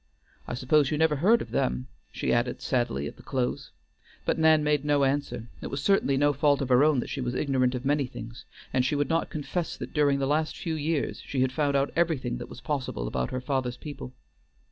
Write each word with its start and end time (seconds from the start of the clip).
"I 0.47 0.55
suppose 0.55 0.89
you 0.89 0.97
never 0.97 1.17
heard 1.17 1.43
of 1.43 1.51
them," 1.51 1.85
she 2.11 2.33
added 2.33 2.59
sadly 2.59 3.05
at 3.05 3.17
the 3.17 3.21
close, 3.21 3.69
but 4.25 4.39
Nan 4.39 4.63
made 4.63 4.83
no 4.83 5.03
answer; 5.03 5.47
it 5.61 5.67
was 5.67 5.79
certainly 5.79 6.17
no 6.17 6.33
fault 6.33 6.59
of 6.59 6.69
her 6.69 6.83
own 6.83 7.01
that 7.01 7.09
she 7.11 7.21
was 7.21 7.35
ignorant 7.35 7.75
of 7.75 7.85
many 7.85 8.07
things, 8.07 8.43
and 8.73 8.83
she 8.83 8.95
would 8.95 9.09
not 9.09 9.29
confess 9.29 9.77
that 9.77 9.93
during 9.93 10.17
the 10.17 10.25
last 10.25 10.57
few 10.57 10.73
years 10.73 11.21
she 11.23 11.41
had 11.41 11.51
found 11.51 11.75
out 11.75 11.93
everything 11.95 12.39
that 12.39 12.49
was 12.49 12.61
possible 12.61 13.05
about 13.07 13.29
her 13.29 13.41
father's 13.41 13.77
people. 13.77 14.11